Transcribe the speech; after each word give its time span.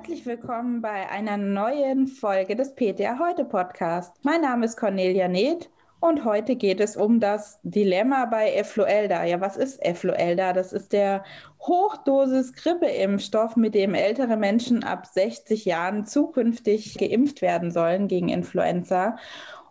Herzlich 0.00 0.24
willkommen 0.24 0.80
bei 0.80 1.10
einer 1.10 1.36
neuen 1.36 2.06
Folge 2.06 2.56
des 2.56 2.74
PTA 2.74 3.18
Heute 3.18 3.44
Podcast. 3.44 4.16
Mein 4.22 4.40
Name 4.40 4.64
ist 4.64 4.78
Cornelia 4.78 5.28
Neth 5.28 5.68
und 6.00 6.24
heute 6.24 6.56
geht 6.56 6.80
es 6.80 6.96
um 6.96 7.20
das 7.20 7.60
Dilemma 7.64 8.24
bei 8.24 8.50
Effluelda. 8.54 9.24
Ja, 9.24 9.42
was 9.42 9.58
ist 9.58 9.76
Effluelda? 9.84 10.54
Das 10.54 10.72
ist 10.72 10.94
der 10.94 11.22
Hochdosis 11.60 12.54
Grippeimpfstoff, 12.54 13.56
mit 13.56 13.74
dem 13.74 13.92
ältere 13.92 14.38
Menschen 14.38 14.84
ab 14.84 15.04
60 15.04 15.66
Jahren 15.66 16.06
zukünftig 16.06 16.96
geimpft 16.96 17.42
werden 17.42 17.70
sollen 17.70 18.08
gegen 18.08 18.30
Influenza. 18.30 19.18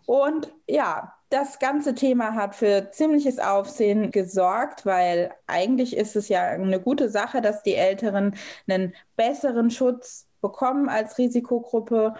Und 0.06 0.52
ja, 0.68 1.12
das 1.30 1.60
ganze 1.60 1.94
Thema 1.94 2.34
hat 2.34 2.56
für 2.56 2.90
ziemliches 2.90 3.38
Aufsehen 3.38 4.10
gesorgt, 4.10 4.84
weil 4.84 5.32
eigentlich 5.46 5.96
ist 5.96 6.16
es 6.16 6.28
ja 6.28 6.42
eine 6.42 6.80
gute 6.80 7.08
Sache, 7.08 7.40
dass 7.40 7.62
die 7.62 7.76
Älteren 7.76 8.34
einen 8.68 8.94
besseren 9.16 9.70
Schutz 9.70 10.26
bekommen 10.40 10.88
als 10.88 11.18
Risikogruppe. 11.18 12.14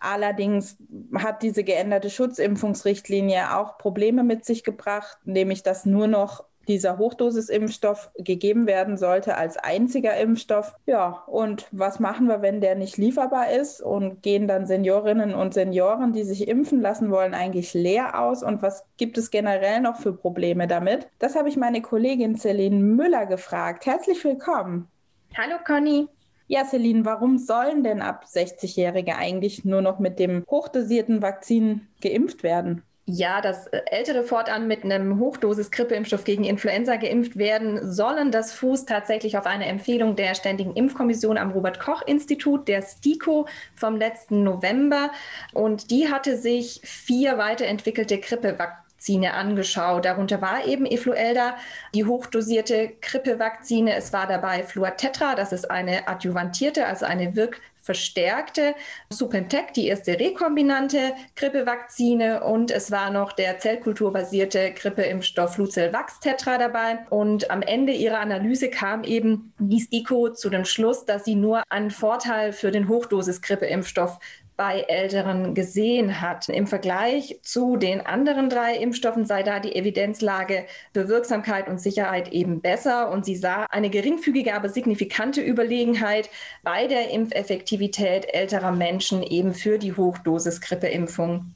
Allerdings 0.00 0.76
hat 1.14 1.42
diese 1.42 1.62
geänderte 1.62 2.08
Schutzimpfungsrichtlinie 2.08 3.54
auch 3.56 3.78
Probleme 3.78 4.24
mit 4.24 4.44
sich 4.46 4.64
gebracht, 4.64 5.18
nämlich 5.24 5.62
dass 5.62 5.84
nur 5.84 6.06
noch 6.06 6.44
dieser 6.68 6.98
Hochdosisimpfstoff 6.98 8.10
gegeben 8.16 8.66
werden 8.66 8.96
sollte 8.96 9.36
als 9.36 9.56
einziger 9.56 10.16
Impfstoff. 10.16 10.74
Ja, 10.86 11.24
und 11.26 11.66
was 11.70 12.00
machen 12.00 12.26
wir, 12.26 12.42
wenn 12.42 12.60
der 12.60 12.74
nicht 12.74 12.96
lieferbar 12.96 13.50
ist? 13.50 13.80
Und 13.80 14.22
gehen 14.22 14.48
dann 14.48 14.66
Seniorinnen 14.66 15.34
und 15.34 15.54
Senioren, 15.54 16.12
die 16.12 16.24
sich 16.24 16.48
impfen 16.48 16.80
lassen 16.80 17.10
wollen, 17.10 17.34
eigentlich 17.34 17.74
leer 17.74 18.20
aus? 18.20 18.42
Und 18.42 18.62
was 18.62 18.84
gibt 18.96 19.18
es 19.18 19.30
generell 19.30 19.80
noch 19.80 19.96
für 19.96 20.12
Probleme 20.12 20.66
damit? 20.66 21.08
Das 21.18 21.36
habe 21.36 21.48
ich 21.48 21.56
meine 21.56 21.82
Kollegin 21.82 22.36
Celine 22.36 22.76
Müller 22.76 23.26
gefragt. 23.26 23.86
Herzlich 23.86 24.24
willkommen. 24.24 24.88
Hallo 25.36 25.56
Conny. 25.66 26.08
Ja, 26.46 26.64
Celine, 26.64 27.04
warum 27.04 27.38
sollen 27.38 27.82
denn 27.82 28.02
ab 28.02 28.26
60-Jährige 28.30 29.16
eigentlich 29.16 29.64
nur 29.64 29.80
noch 29.80 29.98
mit 29.98 30.18
dem 30.18 30.44
hochdosierten 30.48 31.22
Vakzin 31.22 31.88
geimpft 32.02 32.42
werden? 32.42 32.82
Ja, 33.06 33.42
dass 33.42 33.66
äh, 33.66 33.82
Ältere 33.90 34.24
fortan 34.24 34.66
mit 34.66 34.82
einem 34.82 35.18
Hochdosis-Grippeimpfstoff 35.18 36.24
gegen 36.24 36.44
Influenza 36.44 36.96
geimpft 36.96 37.36
werden 37.36 37.92
sollen. 37.92 38.30
Das 38.30 38.54
fußt 38.54 38.88
tatsächlich 38.88 39.36
auf 39.36 39.44
eine 39.44 39.66
Empfehlung 39.66 40.16
der 40.16 40.34
Ständigen 40.34 40.74
Impfkommission 40.74 41.36
am 41.36 41.50
Robert-Koch-Institut, 41.50 42.66
der 42.66 42.80
STIKO, 42.80 43.46
vom 43.74 43.96
letzten 43.96 44.42
November. 44.42 45.10
Und 45.52 45.90
die 45.90 46.10
hatte 46.10 46.38
sich 46.38 46.80
vier 46.82 47.36
weiterentwickelte 47.36 48.18
Grippevakzine 48.18 49.34
angeschaut. 49.34 50.06
Darunter 50.06 50.40
war 50.40 50.66
eben 50.66 50.86
Efluelda, 50.86 51.56
die 51.94 52.06
hochdosierte 52.06 52.94
Grippevakzine. 53.02 53.94
Es 53.94 54.14
war 54.14 54.26
dabei 54.26 54.62
Fluatetra, 54.62 55.34
das 55.34 55.52
ist 55.52 55.70
eine 55.70 56.08
adjuvantierte, 56.08 56.86
also 56.86 57.04
eine 57.04 57.36
wirk 57.36 57.60
verstärkte 57.84 58.74
Supentec, 59.10 59.74
die 59.74 59.88
erste 59.88 60.18
rekombinante 60.18 61.12
Grippevakzine 61.36 62.42
und 62.42 62.70
es 62.70 62.90
war 62.90 63.10
noch 63.10 63.32
der 63.32 63.58
zellkulturbasierte 63.58 64.72
Grippeimpfstoff 64.72 65.58
Lucel-Vax 65.58 66.20
Tetra 66.20 66.56
dabei. 66.56 67.00
Und 67.10 67.50
am 67.50 67.60
Ende 67.60 67.92
ihrer 67.92 68.20
Analyse 68.20 68.70
kam 68.70 69.04
eben 69.04 69.52
die 69.58 69.80
STIKO 69.80 70.30
zu 70.30 70.48
dem 70.48 70.64
Schluss, 70.64 71.04
dass 71.04 71.26
sie 71.26 71.34
nur 71.34 71.62
einen 71.68 71.90
Vorteil 71.90 72.54
für 72.54 72.70
den 72.70 72.88
Hochdosis-Grippeimpfstoff 72.88 74.18
bei 74.56 74.80
Älteren 74.80 75.54
gesehen 75.54 76.20
hat. 76.20 76.48
Im 76.48 76.66
Vergleich 76.66 77.38
zu 77.42 77.76
den 77.76 78.00
anderen 78.04 78.48
drei 78.48 78.76
Impfstoffen 78.76 79.24
sei 79.26 79.42
da 79.42 79.60
die 79.60 79.74
Evidenzlage 79.74 80.66
für 80.92 81.08
Wirksamkeit 81.08 81.68
und 81.68 81.80
Sicherheit 81.80 82.32
eben 82.32 82.60
besser 82.60 83.10
und 83.10 83.24
sie 83.24 83.36
sah 83.36 83.64
eine 83.70 83.90
geringfügige, 83.90 84.54
aber 84.54 84.68
signifikante 84.68 85.40
Überlegenheit 85.40 86.30
bei 86.62 86.86
der 86.86 87.10
Impfeffektivität 87.10 88.32
älterer 88.32 88.72
Menschen 88.72 89.22
eben 89.22 89.54
für 89.54 89.78
die 89.78 89.92
Hochdosis-Grippeimpfung. 89.96 91.54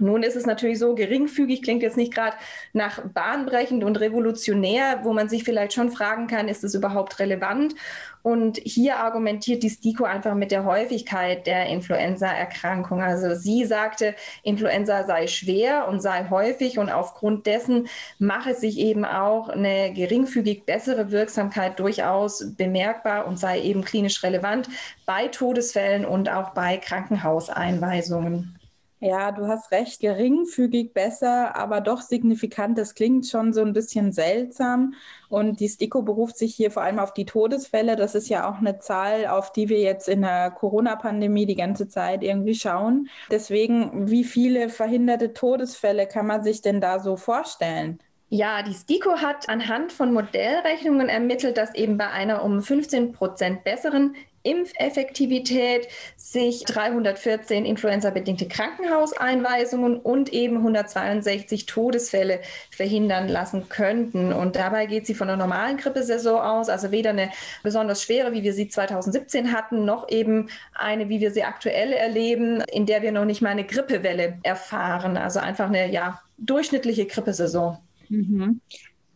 Nun 0.00 0.22
ist 0.22 0.36
es 0.36 0.46
natürlich 0.46 0.78
so, 0.78 0.94
geringfügig 0.94 1.62
klingt 1.62 1.82
jetzt 1.82 1.96
nicht 1.96 2.14
gerade 2.14 2.36
nach 2.72 3.00
bahnbrechend 3.00 3.84
und 3.84 4.00
revolutionär, 4.00 5.00
wo 5.02 5.12
man 5.12 5.28
sich 5.28 5.44
vielleicht 5.44 5.72
schon 5.72 5.90
fragen 5.90 6.26
kann, 6.26 6.48
ist 6.48 6.64
es 6.64 6.74
überhaupt 6.74 7.18
relevant? 7.18 7.74
Und 8.22 8.58
hier 8.58 8.96
argumentiert 8.96 9.62
die 9.62 9.70
STIKO 9.70 10.04
einfach 10.04 10.34
mit 10.34 10.50
der 10.50 10.64
Häufigkeit 10.64 11.46
der 11.46 11.66
Influenza-Erkrankung. 11.66 13.00
Also 13.00 13.34
sie 13.34 13.64
sagte, 13.64 14.14
Influenza 14.42 15.04
sei 15.04 15.26
schwer 15.26 15.88
und 15.88 16.00
sei 16.00 16.28
häufig 16.28 16.78
und 16.78 16.90
aufgrund 16.90 17.46
dessen 17.46 17.88
mache 18.18 18.54
sich 18.54 18.78
eben 18.78 19.06
auch 19.06 19.48
eine 19.48 19.94
geringfügig 19.94 20.66
bessere 20.66 21.10
Wirksamkeit 21.10 21.78
durchaus 21.80 22.54
bemerkbar 22.56 23.26
und 23.26 23.38
sei 23.38 23.60
eben 23.62 23.84
klinisch 23.84 24.22
relevant 24.22 24.68
bei 25.06 25.28
Todesfällen 25.28 26.04
und 26.04 26.28
auch 26.28 26.50
bei 26.50 26.76
Krankenhauseinweisungen. 26.76 28.59
Ja, 29.02 29.32
du 29.32 29.46
hast 29.48 29.70
recht, 29.72 30.00
geringfügig 30.00 30.92
besser, 30.92 31.56
aber 31.56 31.80
doch 31.80 32.02
signifikant. 32.02 32.76
Das 32.76 32.94
klingt 32.94 33.26
schon 33.26 33.54
so 33.54 33.62
ein 33.62 33.72
bisschen 33.72 34.12
seltsam. 34.12 34.92
Und 35.30 35.60
die 35.60 35.68
STIKO 35.68 36.02
beruft 36.02 36.36
sich 36.36 36.54
hier 36.54 36.70
vor 36.70 36.82
allem 36.82 36.98
auf 36.98 37.14
die 37.14 37.24
Todesfälle. 37.24 37.96
Das 37.96 38.14
ist 38.14 38.28
ja 38.28 38.50
auch 38.50 38.58
eine 38.58 38.78
Zahl, 38.78 39.26
auf 39.26 39.52
die 39.52 39.70
wir 39.70 39.80
jetzt 39.80 40.06
in 40.06 40.20
der 40.20 40.50
Corona-Pandemie 40.50 41.46
die 41.46 41.54
ganze 41.56 41.88
Zeit 41.88 42.22
irgendwie 42.22 42.54
schauen. 42.54 43.08
Deswegen, 43.30 44.10
wie 44.10 44.24
viele 44.24 44.68
verhinderte 44.68 45.32
Todesfälle 45.32 46.06
kann 46.06 46.26
man 46.26 46.42
sich 46.44 46.60
denn 46.60 46.80
da 46.82 46.98
so 47.00 47.16
vorstellen? 47.16 48.00
Ja, 48.32 48.62
die 48.62 48.74
STIKO 48.74 49.16
hat 49.16 49.48
anhand 49.48 49.92
von 49.92 50.12
Modellrechnungen 50.12 51.08
ermittelt, 51.08 51.56
dass 51.56 51.74
eben 51.74 51.98
bei 51.98 52.10
einer 52.10 52.44
um 52.44 52.62
15 52.62 53.12
Prozent 53.12 53.64
besseren 53.64 54.14
Impfeffektivität 54.44 55.88
sich 56.16 56.64
314 56.64 57.64
influenza-bedingte 57.64 58.46
Krankenhauseinweisungen 58.46 59.98
und 59.98 60.32
eben 60.32 60.58
162 60.58 61.66
Todesfälle 61.66 62.38
verhindern 62.70 63.26
lassen 63.26 63.68
könnten. 63.68 64.32
Und 64.32 64.54
dabei 64.54 64.86
geht 64.86 65.08
sie 65.08 65.14
von 65.14 65.28
einer 65.28 65.36
normalen 65.36 65.76
Grippesaison 65.76 66.40
aus, 66.40 66.68
also 66.68 66.92
weder 66.92 67.10
eine 67.10 67.30
besonders 67.64 68.00
schwere, 68.00 68.32
wie 68.32 68.44
wir 68.44 68.54
sie 68.54 68.68
2017 68.68 69.52
hatten, 69.52 69.84
noch 69.84 70.08
eben 70.08 70.50
eine, 70.72 71.08
wie 71.08 71.18
wir 71.18 71.32
sie 71.32 71.42
aktuell 71.42 71.92
erleben, 71.92 72.62
in 72.72 72.86
der 72.86 73.02
wir 73.02 73.10
noch 73.10 73.24
nicht 73.24 73.42
mal 73.42 73.50
eine 73.50 73.66
Grippewelle 73.66 74.38
erfahren. 74.44 75.16
Also 75.16 75.40
einfach 75.40 75.66
eine 75.66 75.90
ja, 75.90 76.22
durchschnittliche 76.38 77.06
Grippesaison. 77.06 77.76
Mhm 78.10 78.60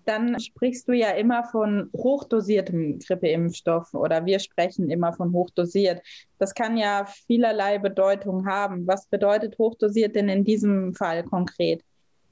dann 0.04 0.38
sprichst 0.40 0.88
du 0.88 0.92
ja 0.92 1.10
immer 1.10 1.44
von 1.44 1.90
hochdosiertem 1.94 2.98
Grippeimpfstoff 2.98 3.94
oder 3.94 4.24
wir 4.26 4.38
sprechen 4.38 4.90
immer 4.90 5.12
von 5.12 5.32
hochdosiert. 5.32 6.02
Das 6.38 6.54
kann 6.54 6.76
ja 6.76 7.06
vielerlei 7.26 7.78
Bedeutung 7.78 8.46
haben. 8.46 8.86
Was 8.86 9.06
bedeutet 9.06 9.58
hochdosiert 9.58 10.14
denn 10.14 10.28
in 10.28 10.44
diesem 10.44 10.94
Fall 10.94 11.24
konkret? 11.24 11.82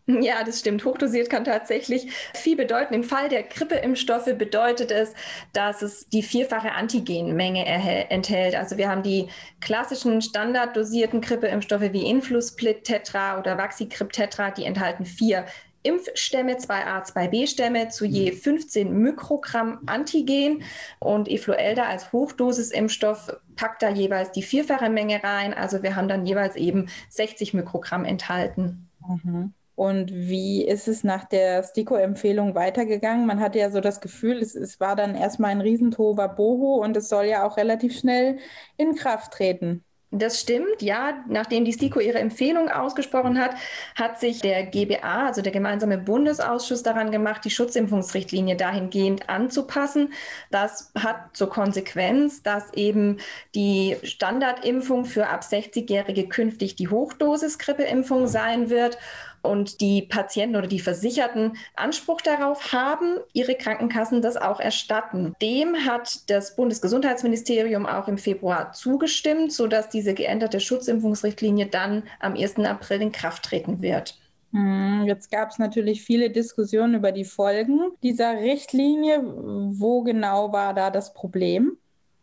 Ja, 0.07 0.43
das 0.43 0.59
stimmt. 0.59 0.85
Hochdosiert 0.85 1.31
kann 1.31 1.45
tatsächlich 1.45 2.11
viel 2.35 2.57
bedeuten. 2.57 2.93
Im 2.93 3.05
Fall 3.05 3.29
der 3.29 3.45
Grippeimpfstoffe 3.45 4.37
bedeutet 4.37 4.91
es, 4.91 5.15
dass 5.53 5.81
es 5.81 6.09
die 6.09 6.25
vierfache 6.25 6.73
Antigenmenge 6.73 7.65
enthält. 7.65 8.57
Also 8.57 8.77
wir 8.77 8.91
haben 8.91 9.05
die 9.05 9.29
klassischen 9.61 10.21
standarddosierten 10.21 11.21
Grippeimpfstoffe 11.21 11.93
wie 11.93 12.05
Influsplit 12.05 12.83
Tetra 12.83 13.39
oder 13.39 13.57
Vaxigrip 13.57 14.13
Tetra, 14.13 14.51
die 14.51 14.65
enthalten 14.65 15.05
vier 15.05 15.47
Impfstämme, 15.83 16.59
zwei 16.59 16.87
A, 16.87 17.03
zwei 17.05 17.29
B-Stämme 17.29 17.89
zu 17.89 18.05
je 18.05 18.33
15 18.33 18.93
mhm. 18.93 19.03
Mikrogramm 19.03 19.81
Antigen 19.87 20.63
und 20.99 21.29
Efluelda 21.29 21.85
als 21.87 22.13
Hochdosisimpfstoff 22.13 23.37
packt 23.57 23.83
da 23.83 23.91
jeweils 23.91 24.33
die 24.33 24.43
vierfache 24.43 24.91
Menge 24.91 25.23
rein. 25.23 25.55
Also 25.55 25.83
wir 25.83 25.97
haben 25.97 26.09
dann 26.09 26.27
jeweils 26.27 26.57
eben 26.57 26.89
60 27.11 27.55
Mikrogramm 27.55 28.05
enthalten. 28.05 28.89
Mhm. 29.07 29.53
Und 29.75 30.13
wie 30.13 30.65
ist 30.65 30.87
es 30.87 31.03
nach 31.03 31.25
der 31.25 31.63
STIKO-Empfehlung 31.63 32.55
weitergegangen? 32.55 33.27
Man 33.27 33.41
hatte 33.41 33.59
ja 33.59 33.71
so 33.71 33.81
das 33.81 34.01
Gefühl, 34.01 34.39
es, 34.39 34.55
es 34.55 34.81
war 34.81 34.97
dann 34.97 35.15
erstmal 35.15 35.51
ein 35.51 35.61
Riesentova 35.61 36.27
Boho 36.27 36.77
und 36.77 36.97
es 36.97 37.09
soll 37.09 37.25
ja 37.25 37.45
auch 37.45 37.57
relativ 37.57 37.99
schnell 37.99 38.39
in 38.77 38.95
Kraft 38.95 39.33
treten. 39.33 39.83
Das 40.15 40.39
stimmt, 40.39 40.83
ja. 40.83 41.25
Nachdem 41.27 41.65
die 41.65 41.73
STIKO 41.73 41.99
ihre 41.99 42.19
Empfehlung 42.19 42.69
ausgesprochen 42.69 43.39
hat, 43.39 43.55
hat 43.95 44.21
sich 44.21 44.43
der 44.43 44.67
GBA, 44.67 45.29
also 45.29 45.41
der 45.41 45.53
gemeinsame 45.53 45.97
Bundesausschuss, 45.97 46.83
daran 46.83 47.11
gemacht, 47.11 47.47
die 47.47 47.51
Schutzimpfungsrichtlinie 47.51 48.57
dahingehend 48.57 49.31
anzupassen. 49.31 50.13
Das 50.51 50.93
hat 50.95 51.35
zur 51.35 51.49
Konsequenz, 51.49 52.43
dass 52.43 52.75
eben 52.75 53.21
die 53.55 53.97
Standardimpfung 54.03 55.07
für 55.07 55.29
ab 55.29 55.45
60-Jährige 55.45 56.29
künftig 56.29 56.77
die 56.77 56.89
Hochdosis-Grippeimpfung 56.89 58.27
sein 58.27 58.69
wird 58.69 58.99
und 59.43 59.81
die 59.81 60.03
Patienten 60.03 60.57
oder 60.57 60.67
die 60.67 60.81
Versicherten 60.81 61.57
Anspruch 61.75 62.21
darauf 62.21 62.73
haben, 62.73 63.19
ihre 63.33 63.55
Krankenkassen 63.55 64.23
das 64.23 64.37
auch 64.37 64.61
erstatten. 64.61 65.35
Dem 65.43 65.85
hat 65.85 66.31
das 66.31 66.57
Bundesgesundheitsministerium 66.57 67.87
auch 67.87 68.09
im 68.09 68.19
Februar 68.19 68.73
zugestimmt, 68.73 69.53
sodass 69.53 69.89
diese 69.89 70.15
geänderte 70.15 70.61
Schutzimpfungsrichtlinie 70.61 71.67
dann 71.67 72.05
am 72.21 72.35
1. 72.35 72.59
April 72.61 73.03
in 73.03 73.13
Kraft 73.13 73.45
treten 73.45 73.83
wird. 73.83 74.19
Hm, 74.53 75.05
jetzt 75.07 75.31
gab 75.31 75.51
es 75.51 75.59
natürlich 75.59 76.03
viele 76.03 76.31
Diskussionen 76.31 76.95
über 76.95 77.11
die 77.11 77.25
Folgen 77.25 77.93
dieser 78.03 78.39
Richtlinie. 78.39 79.23
Wo 79.25 80.03
genau 80.03 80.53
war 80.53 80.75
da 80.75 80.91
das 80.91 81.15
Problem? 81.15 81.79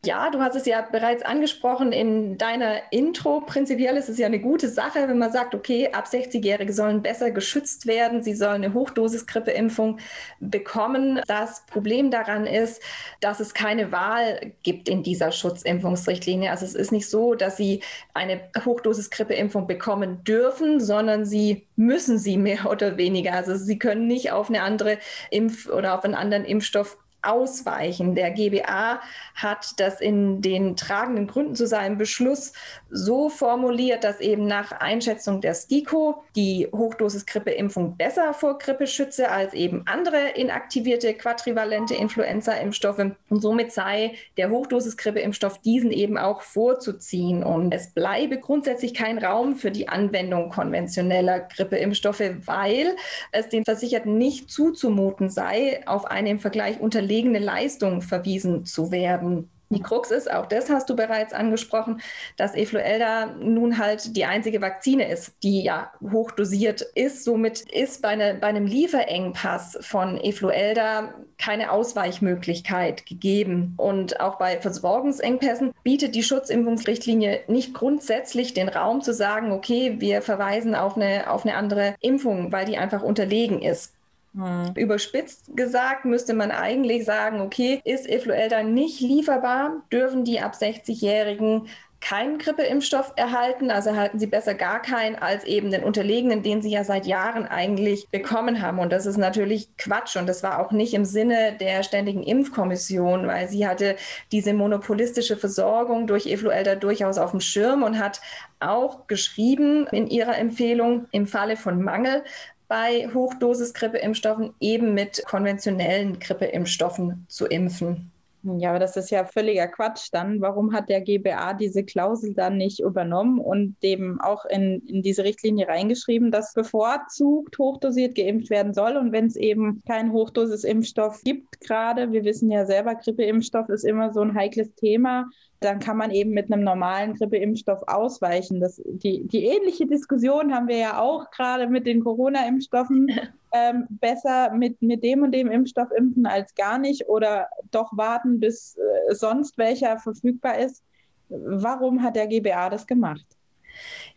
Ja, 0.05 0.29
du 0.29 0.39
hast 0.39 0.55
es 0.55 0.65
ja 0.65 0.79
bereits 0.81 1.23
angesprochen 1.23 1.91
in 1.91 2.37
deiner 2.37 2.89
Intro. 2.89 3.41
Prinzipiell 3.41 3.97
ist 3.97 4.07
es 4.07 4.17
ja 4.17 4.27
eine 4.27 4.39
gute 4.39 4.69
Sache, 4.69 5.09
wenn 5.09 5.17
man 5.17 5.33
sagt, 5.33 5.53
okay, 5.53 5.89
ab 5.91 6.05
60-Jährige 6.05 6.71
sollen 6.71 7.01
besser 7.01 7.31
geschützt 7.31 7.85
werden, 7.85 8.23
sie 8.23 8.33
sollen 8.33 8.63
eine 8.63 8.73
Hochdosis-Grippeimpfung 8.73 9.99
bekommen. 10.39 11.19
Das 11.27 11.65
Problem 11.65 12.11
daran 12.11 12.45
ist, 12.45 12.81
dass 13.19 13.41
es 13.41 13.53
keine 13.53 13.91
Wahl 13.91 14.53
gibt 14.63 14.87
in 14.87 15.03
dieser 15.03 15.33
Schutzimpfungsrichtlinie. 15.33 16.49
Also 16.49 16.63
es 16.63 16.75
ist 16.75 16.93
nicht 16.93 17.09
so, 17.09 17.35
dass 17.35 17.57
sie 17.57 17.81
eine 18.13 18.39
Hochdosis-Grippeimpfung 18.63 19.67
bekommen 19.67 20.23
dürfen, 20.23 20.79
sondern 20.79 21.25
sie 21.25 21.67
müssen 21.75 22.17
sie 22.19 22.37
mehr 22.37 22.71
oder 22.71 22.95
weniger. 22.95 23.33
Also 23.33 23.57
sie 23.57 23.77
können 23.77 24.07
nicht 24.07 24.31
auf 24.31 24.47
eine 24.47 24.61
andere 24.61 24.97
Impf- 25.29 25.69
oder 25.69 25.97
auf 25.97 26.05
einen 26.05 26.15
anderen 26.15 26.45
Impfstoff 26.45 26.97
ausweichen. 27.21 28.15
Der 28.15 28.31
GBA 28.31 29.01
hat 29.35 29.79
das 29.79 30.01
in 30.01 30.41
den 30.41 30.75
tragenden 30.75 31.27
Gründen 31.27 31.55
zu 31.55 31.67
seinem 31.67 31.97
Beschluss 31.97 32.53
so 32.89 33.29
formuliert, 33.29 34.03
dass 34.03 34.19
eben 34.19 34.47
nach 34.47 34.71
Einschätzung 34.71 35.41
der 35.41 35.53
STIKO 35.53 36.23
die 36.35 36.67
Hochdosis-Grippeimpfung 36.71 37.97
besser 37.97 38.33
vor 38.33 38.57
Grippe 38.57 38.87
schütze 38.87 39.29
als 39.29 39.53
eben 39.53 39.83
andere 39.85 40.29
inaktivierte 40.35 41.13
quadrivalente 41.13 41.95
Influenza-Impfstoffe. 41.95 42.99
Und 43.29 43.41
somit 43.41 43.71
sei 43.71 44.13
der 44.37 44.49
Hochdosis-Grippeimpfstoff 44.49 45.59
diesen 45.61 45.91
eben 45.91 46.17
auch 46.17 46.41
vorzuziehen. 46.41 47.43
Und 47.43 47.73
es 47.73 47.91
bleibe 47.91 48.39
grundsätzlich 48.39 48.93
kein 48.93 49.17
Raum 49.17 49.55
für 49.55 49.71
die 49.71 49.89
Anwendung 49.89 50.49
konventioneller 50.49 51.39
Grippeimpfstoffe, 51.41 52.23
weil 52.45 52.95
es 53.31 53.49
den 53.49 53.65
Versicherten 53.65 54.17
nicht 54.17 54.49
zuzumuten 54.49 55.29
sei, 55.29 55.81
auf 55.85 56.05
eine 56.05 56.29
im 56.29 56.39
Vergleich 56.39 56.79
unter 56.79 57.01
unterlegene 57.09 57.39
Leistung 57.39 58.01
verwiesen 58.01 58.65
zu 58.65 58.91
werden. 58.91 59.49
Die 59.71 59.81
Krux 59.83 60.09
ist, 60.09 60.31
auch 60.31 60.47
das 60.47 60.67
hast 60.71 60.89
du 60.89 60.95
bereits 60.95 61.31
angesprochen, 61.31 62.01
dass 62.37 62.55
Efluelda 62.55 63.35
nun 63.39 63.77
halt 63.77 64.15
die 64.15 64.25
einzige 64.25 64.61
Vakzine 64.61 65.07
ist, 65.07 65.33
die 65.43 65.61
ja 65.61 65.91
hochdosiert 66.01 66.81
ist. 66.81 67.23
Somit 67.23 67.61
ist 67.69 68.01
bei, 68.01 68.09
eine, 68.09 68.33
bei 68.33 68.47
einem 68.47 68.65
Lieferengpass 68.65 69.77
von 69.81 70.17
Efluelda 70.17 71.13
keine 71.37 71.71
Ausweichmöglichkeit 71.71 73.05
gegeben. 73.05 73.75
Und 73.77 74.19
auch 74.19 74.39
bei 74.39 74.59
Versorgungsengpässen 74.59 75.71
bietet 75.83 76.15
die 76.15 76.23
Schutzimpfungsrichtlinie 76.23 77.41
nicht 77.47 77.75
grundsätzlich 77.75 78.55
den 78.55 78.69
Raum 78.69 79.01
zu 79.01 79.13
sagen, 79.13 79.51
okay, 79.51 79.97
wir 79.99 80.23
verweisen 80.23 80.73
auf 80.73 80.95
eine, 80.95 81.29
auf 81.29 81.45
eine 81.45 81.55
andere 81.55 81.93
Impfung, 82.01 82.51
weil 82.51 82.65
die 82.65 82.77
einfach 82.77 83.03
unterlegen 83.03 83.61
ist. 83.61 83.93
Hm. 84.35 84.73
Überspitzt 84.75 85.55
gesagt 85.55 86.05
müsste 86.05 86.33
man 86.33 86.51
eigentlich 86.51 87.05
sagen, 87.05 87.41
okay, 87.41 87.81
ist 87.83 88.05
Influelda 88.05 88.63
nicht 88.63 88.99
lieferbar, 89.01 89.83
dürfen 89.91 90.23
die 90.23 90.39
ab 90.39 90.53
60-Jährigen 90.53 91.67
keinen 92.01 92.37
Grippeimpfstoff 92.37 93.13
erhalten, 93.17 93.71
also 93.71 93.89
erhalten 93.89 94.19
sie 94.19 94.27
besser 94.27 94.53
gar 94.53 94.81
keinen 94.81 95.15
als 95.15 95.43
eben 95.43 95.69
den 95.69 95.83
unterlegenen, 95.83 96.43
den 96.43 96.61
sie 96.61 96.71
ja 96.71 96.83
seit 96.83 97.05
Jahren 97.05 97.45
eigentlich 97.45 98.07
bekommen 98.09 98.61
haben. 98.61 98.79
Und 98.79 98.91
das 98.91 99.05
ist 99.05 99.17
natürlich 99.17 99.75
Quatsch 99.77 100.15
und 100.15 100.27
das 100.27 100.41
war 100.41 100.59
auch 100.59 100.71
nicht 100.71 100.93
im 100.93 101.03
Sinne 101.03 101.57
der 101.59 101.83
Ständigen 101.83 102.23
Impfkommission, 102.23 103.27
weil 103.27 103.49
sie 103.49 103.67
hatte 103.67 103.97
diese 104.31 104.53
monopolistische 104.53 105.35
Versorgung 105.35 106.07
durch 106.07 106.25
Efluelda 106.25 106.75
durchaus 106.75 107.17
auf 107.17 107.31
dem 107.31 107.41
Schirm 107.41 107.83
und 107.83 107.99
hat 107.99 108.21
auch 108.61 109.07
geschrieben 109.07 109.87
in 109.87 110.07
ihrer 110.07 110.37
Empfehlung, 110.37 111.07
im 111.11 111.27
Falle 111.27 111.57
von 111.57 111.81
Mangel 111.81 112.23
bei 112.69 113.09
Hochdosis-Grippeimpfstoffen 113.13 114.53
eben 114.61 114.93
mit 114.93 115.23
konventionellen 115.25 116.19
Grippeimpfstoffen 116.19 117.25
zu 117.27 117.47
impfen. 117.47 118.11
Ja, 118.43 118.69
aber 118.69 118.79
das 118.79 118.95
ist 118.95 119.09
ja 119.09 119.25
völliger 119.25 119.67
Quatsch 119.67 120.09
dann. 120.13 120.39
Warum 120.39 120.71
hat 120.71 120.87
der 120.87 121.01
GBA 121.01 121.53
diese 121.55 121.83
Klausel 121.83 122.33
dann 122.33 122.55
nicht 122.55 122.79
übernommen 122.79 123.39
und 123.39 123.75
dem 123.83 124.21
auch 124.21 124.45
in, 124.45 124.81
in 124.87 125.01
diese 125.01 125.25
Richtlinie 125.25 125.67
reingeschrieben, 125.67 126.31
dass 126.31 126.53
bevorzugt 126.53 127.57
hochdosiert 127.57 128.15
geimpft 128.15 128.49
werden 128.49 128.73
soll? 128.73 128.95
Und 128.95 129.11
wenn 129.11 129.25
es 129.25 129.35
eben 129.35 129.83
keinen 129.85 130.13
Hochdosisimpfstoff 130.13 131.21
gibt, 131.23 131.59
gerade, 131.59 132.13
wir 132.13 132.23
wissen 132.23 132.49
ja 132.49 132.65
selber, 132.65 132.95
Grippeimpfstoff 132.95 133.67
ist 133.67 133.83
immer 133.83 134.13
so 134.13 134.21
ein 134.21 134.33
heikles 134.35 134.73
Thema, 134.75 135.25
dann 135.59 135.79
kann 135.79 135.97
man 135.97 136.11
eben 136.11 136.31
mit 136.31 136.51
einem 136.51 136.63
normalen 136.63 137.15
Grippeimpfstoff 137.15 137.81
ausweichen. 137.87 138.61
Das, 138.61 138.81
die, 138.85 139.27
die 139.27 139.43
ähnliche 139.43 139.85
Diskussion 139.85 140.53
haben 140.53 140.67
wir 140.67 140.77
ja 140.77 141.01
auch 141.01 141.29
gerade 141.31 141.67
mit 141.67 141.85
den 141.85 142.03
Corona-Impfstoffen. 142.03 143.07
Ähm, 143.51 143.87
besser 143.89 144.51
mit, 144.53 144.79
mit 144.83 145.03
dem 145.03 145.23
und 145.23 145.31
dem 145.31 145.49
Impfstoff 145.49 145.89
impfen 145.97 146.27
als 146.27 146.53
gar 146.53 146.77
nicht 146.77 147.09
oder 147.09 147.47
doch 147.71 147.97
warten, 147.97 148.38
bis 148.39 148.77
äh, 148.77 149.15
sonst 149.15 149.57
welcher 149.57 149.99
verfügbar 149.99 150.57
ist. 150.57 150.83
Warum 151.29 152.01
hat 152.01 152.15
der 152.15 152.27
GBA 152.27 152.69
das 152.69 152.87
gemacht? 152.87 153.25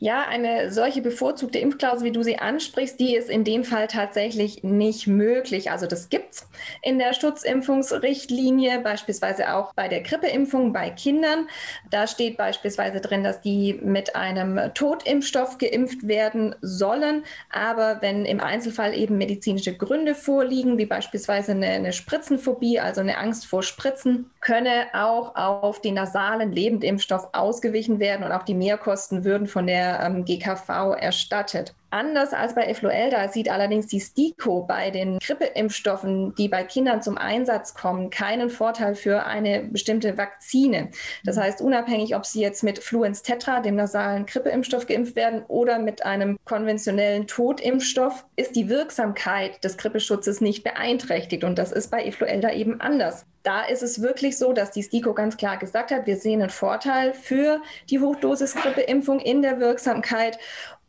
Ja, 0.02 0.26
eine 0.26 0.72
solche 0.72 1.00
bevorzugte 1.00 1.60
Impfklausel, 1.60 2.06
wie 2.06 2.10
du 2.10 2.24
sie 2.24 2.36
ansprichst, 2.36 2.98
die 2.98 3.14
ist 3.14 3.30
in 3.30 3.44
dem 3.44 3.62
Fall 3.62 3.86
tatsächlich 3.86 4.64
nicht 4.64 5.06
möglich. 5.06 5.70
Also 5.70 5.86
das 5.86 6.08
gibt 6.08 6.34
es 6.34 6.48
in 6.82 6.98
der 6.98 7.12
Schutzimpfungsrichtlinie, 7.12 8.80
beispielsweise 8.80 9.54
auch 9.54 9.72
bei 9.74 9.86
der 9.86 10.00
Grippeimpfung 10.00 10.72
bei 10.72 10.90
Kindern. 10.90 11.46
Da 11.92 12.08
steht 12.08 12.36
beispielsweise 12.36 13.00
drin, 13.00 13.22
dass 13.22 13.42
die 13.42 13.74
mit 13.74 14.16
einem 14.16 14.74
Totimpfstoff 14.74 15.58
geimpft 15.58 16.08
werden 16.08 16.56
sollen. 16.62 17.22
Aber 17.52 18.02
wenn 18.02 18.24
im 18.24 18.40
Einzelfall 18.40 18.98
eben 18.98 19.18
medizinische 19.18 19.76
Gründe 19.76 20.16
vorliegen, 20.16 20.78
wie 20.78 20.86
beispielsweise 20.86 21.52
eine, 21.52 21.68
eine 21.68 21.92
Spritzenphobie, 21.92 22.80
also 22.80 23.02
eine 23.02 23.18
Angst 23.18 23.46
vor 23.46 23.62
Spritzen, 23.62 24.28
könne 24.40 24.86
auch 24.94 25.36
auf 25.36 25.80
den 25.80 25.94
nasalen 25.94 26.50
Lebendimpfstoff 26.50 27.28
ausgewichen 27.34 28.00
werden 28.00 28.24
und 28.24 28.32
auch 28.32 28.42
die 28.42 28.54
Mehrkosten 28.54 29.22
würden 29.22 29.46
von 29.46 29.68
der 29.68 29.91
ähm, 30.00 30.24
GKV 30.24 30.96
erstattet. 30.98 31.74
Anders 31.92 32.32
als 32.32 32.54
bei 32.54 32.64
Efluelda 32.68 33.28
sieht 33.28 33.50
allerdings 33.50 33.86
die 33.86 34.00
STIKO 34.00 34.62
bei 34.62 34.90
den 34.90 35.18
Grippeimpfstoffen, 35.18 36.34
die 36.36 36.48
bei 36.48 36.64
Kindern 36.64 37.02
zum 37.02 37.18
Einsatz 37.18 37.74
kommen, 37.74 38.08
keinen 38.08 38.48
Vorteil 38.48 38.94
für 38.94 39.26
eine 39.26 39.64
bestimmte 39.64 40.16
Vakzine. 40.16 40.88
Das 41.26 41.36
heißt, 41.36 41.60
unabhängig, 41.60 42.16
ob 42.16 42.24
sie 42.24 42.40
jetzt 42.40 42.62
mit 42.62 42.78
Fluens 42.78 43.20
Tetra, 43.20 43.60
dem 43.60 43.76
nasalen 43.76 44.24
Grippeimpfstoff, 44.24 44.86
geimpft 44.86 45.16
werden 45.16 45.44
oder 45.48 45.78
mit 45.78 46.02
einem 46.06 46.38
konventionellen 46.46 47.26
Totimpfstoff, 47.26 48.24
ist 48.36 48.56
die 48.56 48.70
Wirksamkeit 48.70 49.62
des 49.62 49.76
Grippeschutzes 49.76 50.40
nicht 50.40 50.64
beeinträchtigt. 50.64 51.44
Und 51.44 51.58
das 51.58 51.72
ist 51.72 51.90
bei 51.90 52.06
Efluelda 52.06 52.52
eben 52.52 52.80
anders. 52.80 53.26
Da 53.42 53.64
ist 53.64 53.82
es 53.82 54.00
wirklich 54.00 54.38
so, 54.38 54.54
dass 54.54 54.70
die 54.70 54.82
STIKO 54.82 55.12
ganz 55.12 55.36
klar 55.36 55.58
gesagt 55.58 55.90
hat, 55.90 56.06
wir 56.06 56.16
sehen 56.16 56.40
einen 56.40 56.48
Vorteil 56.48 57.12
für 57.12 57.60
die 57.90 57.98
Hochdosis-Grippeimpfung 57.98 59.20
in 59.20 59.42
der 59.42 59.60
Wirksamkeit 59.60 60.38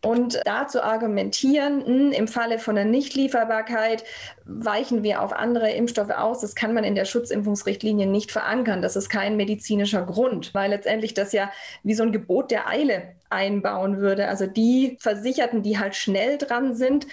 und 0.04 0.42
dazu 0.44 0.82
argumentieren, 0.82 1.86
hm, 1.86 2.12
im 2.12 2.28
Falle 2.28 2.60
von 2.60 2.76
der 2.76 2.84
Nichtlieferbarkeit 2.84 4.04
weichen 4.44 5.02
wir 5.02 5.22
auf 5.22 5.32
andere 5.32 5.72
Impfstoffe 5.72 6.10
aus. 6.10 6.42
Das 6.42 6.56
kann 6.56 6.74
man 6.74 6.84
in 6.84 6.96
der 6.96 7.06
Schutzimpfungsrichtlinie 7.06 8.06
nicht 8.06 8.32
verankern. 8.32 8.82
Das 8.82 8.98
ist 8.98 9.08
kein 9.08 9.38
medizinischer 9.38 10.04
Grund, 10.06 10.54
weil 10.54 10.72
letztendlich 10.72 11.14
das 11.14 11.32
ja 11.32 11.50
wie 11.84 11.94
so 11.94 12.04
ein 12.04 12.12
Gebot 12.12 12.52
der 12.52 12.68
Eile 12.68 13.16
einbauen 13.30 13.98
würde. 13.98 14.28
Also 14.28 14.46
die 14.46 14.98
Versicherten, 15.00 15.64
die 15.64 15.80
halt 15.80 15.96
schnell 15.96 16.38
dran 16.38 16.76
sind, 16.76 17.08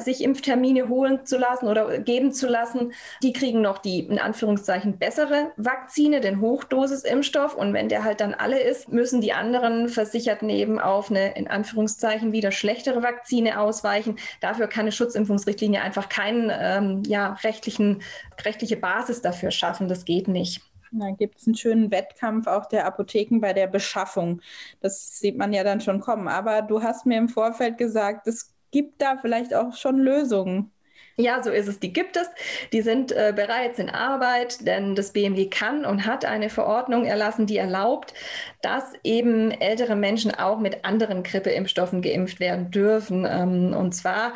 sich 0.00 0.22
Impftermine 0.22 0.88
holen 0.88 1.24
zu 1.26 1.38
lassen 1.38 1.66
oder 1.66 1.98
geben 1.98 2.32
zu 2.32 2.48
lassen, 2.48 2.92
die 3.22 3.32
kriegen 3.32 3.60
noch 3.60 3.78
die 3.78 4.00
in 4.00 4.18
Anführungszeichen 4.18 4.98
bessere 4.98 5.52
Vakzine, 5.56 6.20
den 6.20 6.40
Hochdosisimpfstoff. 6.40 7.54
Und 7.54 7.72
wenn 7.72 7.88
der 7.88 8.04
halt 8.04 8.20
dann 8.20 8.34
alle 8.34 8.60
ist, 8.60 8.90
müssen 8.90 9.20
die 9.20 9.32
anderen 9.32 9.88
Versicherten 9.88 10.48
eben 10.48 10.78
auf 10.78 11.10
eine 11.10 11.34
in 11.34 11.48
Anführungszeichen 11.48 12.32
wieder 12.32 12.52
schlechtere 12.52 13.02
Vakzine 13.02 13.60
ausweichen. 13.60 14.16
Dafür 14.40 14.66
kann 14.66 14.82
eine 14.82 14.92
Schutzimpfungsrichtlinie 14.92 15.82
einfach 15.82 16.08
keine 16.08 16.58
ähm, 16.60 17.02
ja, 17.06 17.34
rechtlichen, 17.44 18.02
rechtliche 18.44 18.76
Basis 18.76 19.22
dafür 19.22 19.50
schaffen. 19.50 19.88
Das 19.88 20.04
geht 20.04 20.28
nicht. 20.28 20.62
Da 20.92 21.10
gibt 21.12 21.38
es 21.38 21.46
einen 21.46 21.54
schönen 21.54 21.90
Wettkampf 21.90 22.46
auch 22.46 22.66
der 22.66 22.84
Apotheken 22.84 23.38
bei 23.40 23.52
der 23.52 23.68
Beschaffung. 23.68 24.40
Das 24.80 25.18
sieht 25.18 25.36
man 25.38 25.52
ja 25.52 25.62
dann 25.62 25.80
schon 25.80 26.00
kommen. 26.00 26.26
Aber 26.26 26.62
du 26.62 26.82
hast 26.82 27.06
mir 27.06 27.18
im 27.18 27.28
Vorfeld 27.28 27.78
gesagt, 27.78 28.26
es 28.26 28.52
gibt 28.70 29.00
da 29.02 29.16
vielleicht 29.20 29.54
auch 29.54 29.74
schon 29.76 29.98
Lösungen. 29.98 30.72
Ja, 31.20 31.42
so 31.42 31.50
ist 31.50 31.68
es. 31.68 31.78
Die 31.78 31.92
gibt 31.92 32.16
es. 32.16 32.28
Die 32.72 32.80
sind 32.80 33.12
äh, 33.12 33.32
bereits 33.34 33.78
in 33.78 33.90
Arbeit, 33.90 34.66
denn 34.66 34.94
das 34.94 35.12
BMG 35.12 35.50
kann 35.50 35.84
und 35.84 36.06
hat 36.06 36.24
eine 36.24 36.48
Verordnung 36.48 37.04
erlassen, 37.04 37.46
die 37.46 37.58
erlaubt, 37.58 38.14
dass 38.62 38.92
eben 39.04 39.50
ältere 39.50 39.96
Menschen 39.96 40.34
auch 40.34 40.58
mit 40.58 40.84
anderen 40.84 41.22
Grippeimpfstoffen 41.22 42.00
geimpft 42.00 42.40
werden 42.40 42.70
dürfen. 42.70 43.26
Ähm, 43.28 43.74
und 43.76 43.92
zwar 43.92 44.32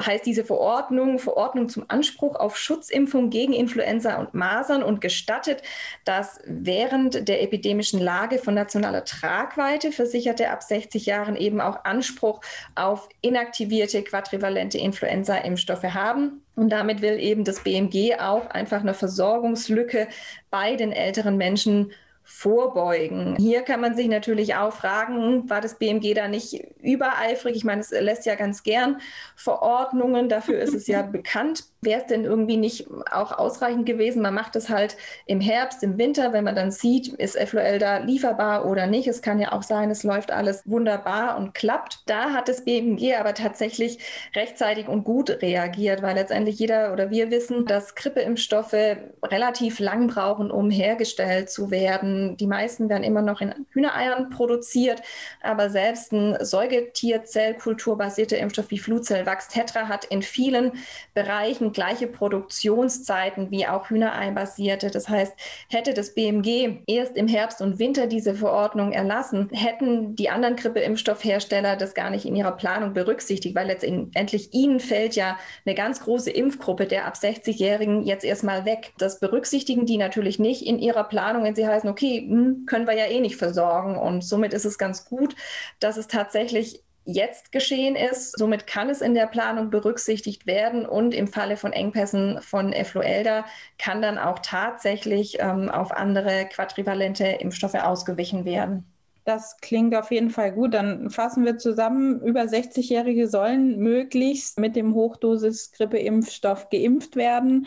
heißt 0.00 0.26
diese 0.26 0.44
Verordnung 0.44 1.18
Verordnung 1.18 1.68
zum 1.68 1.84
Anspruch 1.88 2.34
auf 2.34 2.56
Schutzimpfung 2.56 3.30
gegen 3.30 3.52
Influenza 3.52 4.16
und 4.16 4.34
Masern 4.34 4.82
und 4.82 5.00
gestattet, 5.00 5.62
dass 6.04 6.40
während 6.46 7.28
der 7.28 7.42
epidemischen 7.42 8.00
Lage 8.00 8.38
von 8.38 8.54
nationaler 8.54 9.04
Tragweite 9.04 9.92
Versicherte 9.92 10.50
ab 10.50 10.62
60 10.62 11.06
Jahren 11.06 11.36
eben 11.36 11.60
auch 11.60 11.84
Anspruch 11.84 12.40
auf 12.74 13.08
inaktivierte 13.20 14.02
quadrivalente 14.02 14.78
Influenza-Impfstoffe 14.78 15.84
haben. 15.84 16.23
Und 16.56 16.70
damit 16.70 17.02
will 17.02 17.18
eben 17.18 17.44
das 17.44 17.64
BMG 17.64 18.16
auch 18.20 18.46
einfach 18.50 18.80
eine 18.80 18.94
Versorgungslücke 18.94 20.08
bei 20.50 20.76
den 20.76 20.92
älteren 20.92 21.36
Menschen 21.36 21.92
vorbeugen. 22.24 23.36
Hier 23.36 23.62
kann 23.62 23.82
man 23.82 23.94
sich 23.94 24.08
natürlich 24.08 24.54
auch 24.54 24.72
fragen, 24.72 25.48
war 25.50 25.60
das 25.60 25.78
BMG 25.78 26.14
da 26.14 26.26
nicht 26.26 26.54
übereifrig? 26.82 27.54
Ich 27.54 27.64
meine, 27.64 27.82
es 27.82 27.90
lässt 27.90 28.24
ja 28.24 28.34
ganz 28.34 28.62
gern 28.62 28.98
Verordnungen, 29.36 30.30
dafür 30.30 30.58
ist 30.58 30.74
es 30.74 30.86
ja 30.86 31.02
bekannt. 31.14 31.64
Wäre 31.82 32.00
es 32.00 32.06
denn 32.06 32.24
irgendwie 32.24 32.56
nicht 32.56 32.88
auch 33.12 33.32
ausreichend 33.32 33.84
gewesen? 33.84 34.22
Man 34.22 34.32
macht 34.32 34.56
es 34.56 34.70
halt 34.70 34.96
im 35.26 35.42
Herbst, 35.42 35.82
im 35.82 35.98
Winter, 35.98 36.32
wenn 36.32 36.44
man 36.44 36.56
dann 36.56 36.70
sieht, 36.70 37.08
ist 37.08 37.38
FLOL 37.38 37.78
da 37.78 37.98
lieferbar 37.98 38.64
oder 38.64 38.86
nicht. 38.86 39.06
Es 39.06 39.20
kann 39.20 39.38
ja 39.38 39.52
auch 39.52 39.62
sein, 39.62 39.90
es 39.90 40.02
läuft 40.02 40.30
alles 40.30 40.62
wunderbar 40.64 41.36
und 41.36 41.52
klappt. 41.52 42.04
Da 42.06 42.30
hat 42.30 42.48
das 42.48 42.64
BMG 42.64 43.16
aber 43.20 43.34
tatsächlich 43.34 43.98
rechtzeitig 44.34 44.88
und 44.88 45.04
gut 45.04 45.28
reagiert, 45.42 46.00
weil 46.00 46.14
letztendlich 46.14 46.58
jeder 46.58 46.94
oder 46.94 47.10
wir 47.10 47.30
wissen, 47.30 47.66
dass 47.66 47.94
Grippeimpfstoffe 47.94 48.96
relativ 49.22 49.78
lang 49.78 50.06
brauchen, 50.06 50.50
um 50.50 50.70
hergestellt 50.70 51.50
zu 51.50 51.70
werden. 51.70 52.13
Die 52.38 52.46
meisten 52.46 52.88
werden 52.88 53.04
immer 53.04 53.22
noch 53.22 53.40
in 53.40 53.54
Hühnereiern 53.70 54.30
produziert, 54.30 55.02
aber 55.42 55.70
selbst 55.70 56.12
ein 56.12 56.36
Säugetierzellkulturbasierter 56.40 58.38
Impfstoff 58.38 58.70
wie 58.70 58.78
Fluzellwachs 58.78 59.48
Tetra 59.48 59.88
hat 59.88 60.04
in 60.06 60.22
vielen 60.22 60.72
Bereichen 61.14 61.72
gleiche 61.72 62.06
Produktionszeiten 62.06 63.50
wie 63.50 63.66
auch 63.66 63.90
Hühnerei-basierte. 63.90 64.90
Das 64.90 65.08
heißt, 65.08 65.32
hätte 65.68 65.94
das 65.94 66.14
BMG 66.14 66.78
erst 66.86 67.16
im 67.16 67.28
Herbst 67.28 67.60
und 67.60 67.78
Winter 67.78 68.06
diese 68.06 68.34
Verordnung 68.34 68.92
erlassen, 68.92 69.48
hätten 69.52 70.16
die 70.16 70.30
anderen 70.30 70.56
Grippeimpfstoffhersteller 70.56 71.76
das 71.76 71.94
gar 71.94 72.10
nicht 72.10 72.24
in 72.24 72.36
ihrer 72.36 72.52
Planung 72.52 72.92
berücksichtigt, 72.94 73.54
weil 73.54 73.66
letztendlich 73.66 74.52
ihnen 74.52 74.80
fällt 74.80 75.16
ja 75.16 75.38
eine 75.64 75.74
ganz 75.74 76.00
große 76.00 76.30
Impfgruppe 76.30 76.86
der 76.86 77.06
ab 77.06 77.14
60-Jährigen 77.14 78.02
jetzt 78.02 78.24
erstmal 78.24 78.64
weg. 78.64 78.92
Das 78.98 79.20
berücksichtigen 79.20 79.86
die 79.86 79.96
natürlich 79.96 80.38
nicht 80.38 80.66
in 80.66 80.78
ihrer 80.78 81.04
Planung, 81.04 81.44
wenn 81.44 81.54
sie 81.54 81.66
heißen, 81.66 81.88
okay, 81.88 82.03
hm, 82.04 82.66
können 82.66 82.86
wir 82.86 82.94
ja 82.94 83.06
eh 83.06 83.20
nicht 83.20 83.36
versorgen. 83.36 83.96
Und 83.96 84.24
somit 84.24 84.52
ist 84.52 84.64
es 84.64 84.78
ganz 84.78 85.04
gut, 85.04 85.34
dass 85.80 85.96
es 85.96 86.06
tatsächlich 86.06 86.82
jetzt 87.04 87.52
geschehen 87.52 87.96
ist. 87.96 88.38
Somit 88.38 88.66
kann 88.66 88.88
es 88.88 89.00
in 89.00 89.14
der 89.14 89.26
Planung 89.26 89.70
berücksichtigt 89.70 90.46
werden 90.46 90.86
und 90.86 91.14
im 91.14 91.28
Falle 91.28 91.56
von 91.56 91.72
Engpässen 91.72 92.40
von 92.40 92.72
Effluelda 92.72 93.44
kann 93.78 94.00
dann 94.02 94.18
auch 94.18 94.38
tatsächlich 94.38 95.36
ähm, 95.40 95.68
auf 95.68 95.92
andere 95.92 96.46
quadrivalente 96.46 97.26
Impfstoffe 97.26 97.74
ausgewichen 97.74 98.44
werden. 98.44 98.86
Das 99.24 99.56
klingt 99.62 99.94
auf 99.94 100.10
jeden 100.10 100.28
Fall 100.28 100.52
gut. 100.52 100.74
Dann 100.74 101.08
fassen 101.08 101.46
wir 101.46 101.56
zusammen, 101.56 102.20
über 102.20 102.42
60-Jährige 102.42 103.26
sollen 103.26 103.78
möglichst 103.78 104.58
mit 104.58 104.76
dem 104.76 104.94
Hochdosis-Grippeimpfstoff 104.94 106.68
geimpft 106.68 107.16
werden 107.16 107.66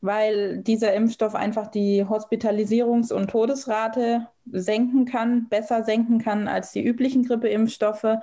weil 0.00 0.58
dieser 0.58 0.94
Impfstoff 0.94 1.34
einfach 1.34 1.66
die 1.66 2.04
Hospitalisierungs- 2.04 3.12
und 3.12 3.30
Todesrate 3.30 4.28
senken 4.50 5.04
kann, 5.04 5.48
besser 5.48 5.82
senken 5.82 6.18
kann 6.18 6.48
als 6.48 6.72
die 6.72 6.84
üblichen 6.84 7.24
Grippeimpfstoffe. 7.24 8.18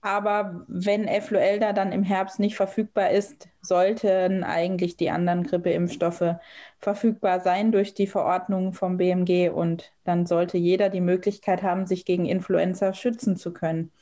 Aber 0.00 0.64
wenn 0.68 1.06
Effluelda 1.06 1.72
dann 1.72 1.92
im 1.92 2.02
Herbst 2.02 2.38
nicht 2.38 2.56
verfügbar 2.56 3.10
ist, 3.10 3.48
sollten 3.60 4.44
eigentlich 4.44 4.96
die 4.96 5.10
anderen 5.10 5.44
Grippeimpfstoffe 5.44 6.36
verfügbar 6.78 7.40
sein 7.40 7.72
durch 7.72 7.94
die 7.94 8.06
Verordnung 8.06 8.72
vom 8.72 8.96
BMG 8.96 9.50
und 9.50 9.92
dann 10.04 10.26
sollte 10.26 10.56
jeder 10.56 10.88
die 10.88 11.00
Möglichkeit 11.00 11.62
haben, 11.62 11.86
sich 11.86 12.04
gegen 12.04 12.26
Influenza 12.26 12.94
schützen 12.94 13.36
zu 13.36 13.52
können. 13.52 13.92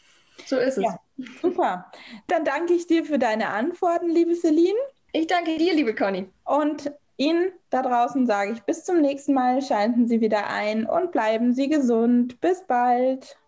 So 0.45 0.56
ist 0.59 0.76
es. 0.76 0.85
Ja, 0.85 1.00
super. 1.40 1.90
Dann 2.26 2.45
danke 2.45 2.75
ich 2.75 2.87
dir 2.87 3.04
für 3.04 3.18
deine 3.18 3.49
Antworten, 3.49 4.11
liebe 4.11 4.35
Celine. 4.35 4.78
Ich 5.12 5.26
danke 5.26 5.56
dir, 5.56 5.73
liebe 5.75 5.95
Conny. 5.95 6.28
Und 6.45 6.92
Ihnen 7.16 7.52
da 7.70 7.82
draußen 7.82 8.26
sage 8.26 8.52
ich 8.52 8.62
bis 8.62 8.85
zum 8.85 9.00
nächsten 9.00 9.32
Mal, 9.35 9.62
schalten 9.62 10.06
Sie 10.06 10.20
wieder 10.20 10.49
ein 10.49 10.87
und 10.87 11.12
bleiben 11.12 11.52
Sie 11.52 11.68
gesund. 11.68 12.40
Bis 12.40 12.66
bald. 12.66 13.38